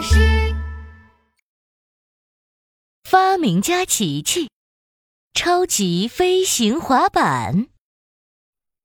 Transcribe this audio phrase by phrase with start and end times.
[0.00, 0.54] 巴士。
[3.04, 4.48] 发明家琪琪，
[5.34, 7.66] 超级飞行滑板。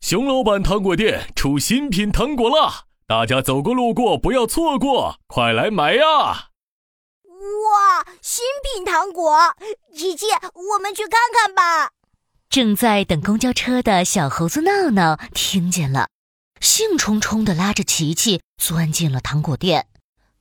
[0.02, 2.84] 熊老板糖果店出新品糖果啦！
[3.08, 6.04] 大家走过路过不要错过，快来买呀！
[7.24, 9.56] 哇，新品糖果，
[9.96, 10.26] 琪琪，
[10.74, 11.92] 我们去看看吧。
[12.50, 16.10] 正在等公交车的小猴子闹闹听见了，
[16.60, 19.88] 兴冲冲地拉着琪琪钻进了糖果店。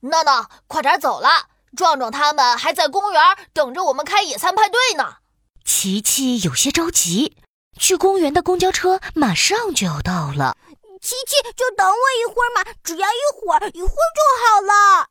[0.09, 1.29] 闹闹，快点走了！
[1.75, 3.21] 壮壮他们还在公园
[3.53, 5.17] 等着我们开野餐派对呢。
[5.63, 7.35] 琪琪有些着急，
[7.79, 10.55] 去公园的公交车马上就要到了。
[11.01, 15.07] 琪琪，就等我一会儿嘛，只要一会儿，一会儿就好了。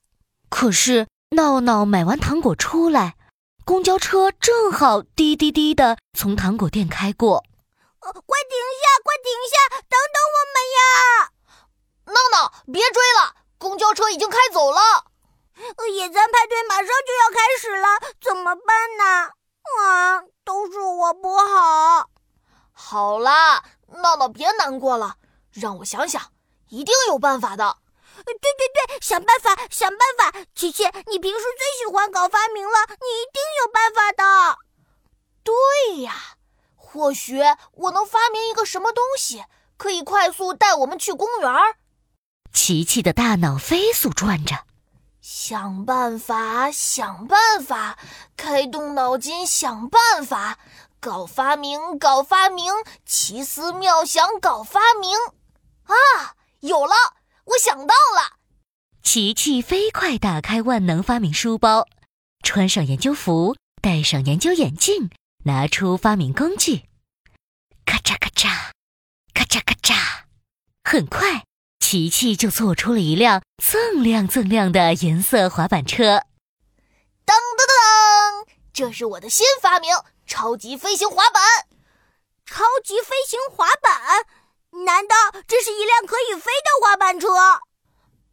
[0.49, 3.16] 可是闹闹买完糖果出来，
[3.65, 7.45] 公交车正好滴滴滴的从糖果店开过。
[8.01, 9.02] 呃，快停下！
[9.02, 9.57] 快停下！
[9.88, 10.87] 等等我们呀！
[12.07, 14.78] 闹闹，别追了，公交车已经开走了。
[15.91, 17.88] 野餐派对马上就要开始了，
[18.21, 19.30] 怎么办呢？
[19.80, 22.10] 啊，都是我不好。
[22.74, 23.65] 好啦，
[24.02, 25.16] 闹闹别难过了，
[25.51, 26.21] 让我想想，
[26.68, 27.79] 一定有办法的。
[28.26, 28.52] 对对
[28.87, 30.40] 对，想办法，想办法！
[30.54, 34.59] 琪琪，你平时最喜欢搞发明了，你一定有办法的。
[35.43, 36.15] 对呀，
[36.76, 37.40] 或许
[37.73, 39.43] 我能发明一个什么东西，
[39.78, 41.51] 可以快速带我们去公园。
[42.55, 44.65] 琪琪的大脑飞速转着。
[45.21, 47.99] 想办法，想办法，
[48.37, 50.59] 开动脑筋想办法，
[51.01, 52.73] 搞发明，搞发明，
[53.05, 55.11] 奇思妙想搞发明。
[55.85, 56.95] 啊，有了，
[57.45, 58.38] 我想到了！
[59.02, 61.87] 琪琪飞快打开万能发明书包，
[62.43, 65.11] 穿上研究服，戴上研究眼镜，
[65.44, 66.84] 拿出发明工具，
[67.84, 68.71] 咔嚓咔嚓，
[69.34, 70.25] 咔嚓咔嚓，
[70.84, 71.44] 很快。
[71.94, 76.25] 琪琪就做出了一辆锃亮锃亮的银色滑板车。
[77.25, 79.94] 当当当当，这是我的新发明——
[80.26, 81.41] 超级飞行滑板。
[82.44, 84.27] 超级飞行滑板？
[84.84, 85.15] 难道
[85.47, 87.28] 这是一辆可以飞的滑板车？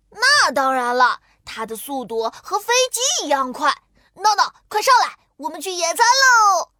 [0.09, 3.71] 那当然了，它的速度和飞机一样快。
[4.15, 6.71] 闹闹，快上来，我们去野餐喽！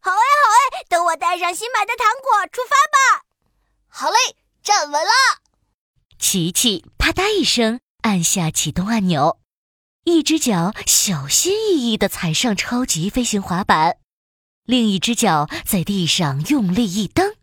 [0.00, 2.76] 好哎，好哎，等我带上新买的糖果，出发
[3.16, 3.24] 吧。
[3.88, 5.37] 好嘞，站稳了。
[6.30, 9.40] 琪琪啪嗒一声按下启动按钮，
[10.04, 13.96] 一只脚小心翼翼地踩上超级飞行滑板，
[14.64, 17.34] 另一只脚在地上用力一蹬，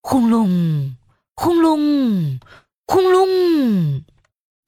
[0.00, 0.96] 轰隆，
[1.34, 2.40] 轰隆，
[2.86, 4.06] 轰隆，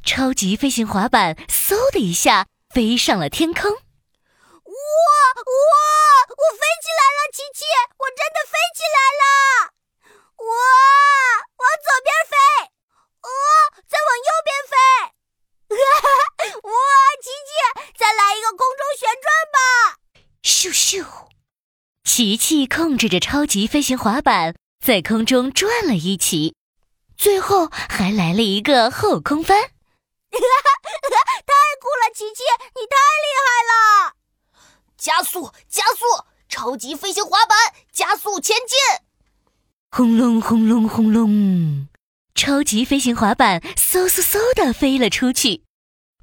[0.04, 3.72] 超级飞行滑板嗖的一下飞上了天空。
[3.72, 3.78] 哇哇！
[6.28, 7.64] 我飞起来了，琪琪，
[7.96, 9.72] 我真的飞起来了！
[10.44, 10.52] 哇，
[11.56, 12.36] 往左边飞！
[13.24, 13.32] 哦，
[13.88, 14.76] 再往右边飞！
[16.60, 16.76] 哇，
[17.22, 17.56] 琪琪，
[17.96, 19.56] 再来一个空中旋转吧！
[20.42, 21.00] 咻咻，
[22.16, 26.54] 琪琪控制着超级飞行滑板在空中转了一起，
[27.16, 29.60] 最后还来了一个后空翻！
[30.30, 32.44] 太酷了，琪琪，
[32.76, 34.14] 你太厉害了！
[34.96, 36.04] 加速，加速！
[36.48, 37.58] 超级飞行滑板
[37.90, 38.78] 加速前进！
[39.90, 41.88] 轰隆，轰隆，轰隆！
[42.36, 45.64] 超级飞行滑板嗖嗖嗖的飞了出去，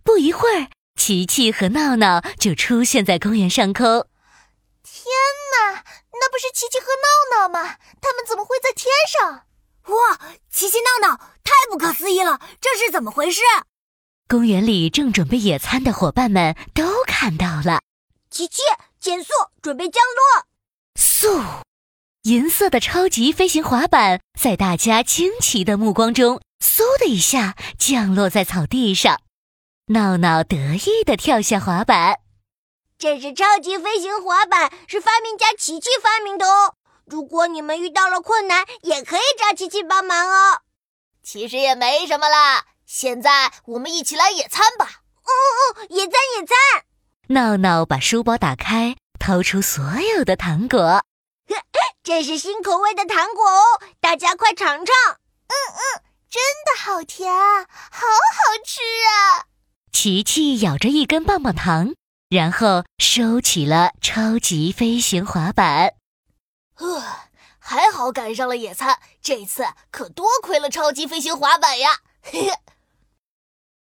[0.06, 4.08] 不一会儿，琪琪和闹闹就出现在公园上空。
[5.62, 7.78] 天哪，那不是琪琪和闹闹吗？
[8.02, 9.46] 他们怎么会在天上？
[9.96, 10.20] 哇，
[10.52, 12.42] 琪琪闹闹，太不可思议了！
[12.60, 13.42] 这是怎么回事？
[14.28, 17.82] 公园里正准备野餐的伙伴们都看到了。
[18.32, 18.62] 琪琪，
[19.00, 19.30] 减速，
[19.62, 20.48] 准备降落。
[20.96, 21.44] 速。
[22.24, 29.20] 银色的超级飞行滑板在大家惊奇的目光中，嗖的一下降落在草地上。
[29.88, 32.21] 闹闹得意的跳下滑板。
[33.02, 36.76] 这是超级飞行滑板，是发明家琪琪发明的哦。
[37.06, 40.62] 如果你们遇到了困难，也可以找琪琪帮忙哦。
[41.24, 42.66] 其实也没什么啦。
[42.86, 44.86] 现在我们一起来野餐吧。
[45.24, 46.56] 哦哦，野餐野餐。
[47.30, 49.84] 闹闹把书包打开，掏出所
[50.16, 51.02] 有的糖果。
[52.04, 54.96] 这是新口味的糖果哦，大家快尝尝。
[55.48, 55.82] 嗯嗯，
[56.30, 58.80] 真的好甜啊，好好吃
[59.10, 59.50] 啊！
[59.92, 61.96] 琪琪咬着一根棒棒糖，
[62.32, 65.96] 然后收起了超级飞行滑板。
[66.78, 67.04] 呃，
[67.60, 72.00] 还好赶上了野餐，这次可多亏了超级飞行滑板呀！
[72.22, 72.54] 嘿嘿。